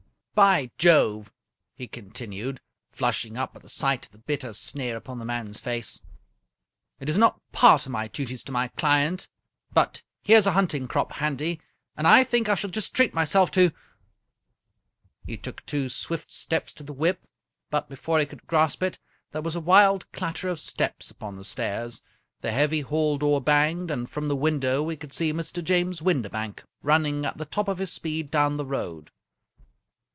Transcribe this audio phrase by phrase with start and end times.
[0.33, 1.31] By Jove I"
[1.75, 6.01] he continued, flushing up at the sight of the bitter sneer upon the man's face,
[6.99, 9.27] "it is not part of my duties to my client,
[9.71, 11.61] but here's a hunting crop handy,
[11.95, 13.71] and I think I shall just treat myself to
[15.27, 17.21] —"He took two swift steps to the whip,
[17.69, 18.97] but before he could grasp it
[19.33, 22.01] there was a wild clatter of steps upon the stairs,
[22.39, 25.63] the heavy hall door banged, and from the win dow we could see Mr.
[25.63, 29.11] James Windibank running at the top of his speed down the road.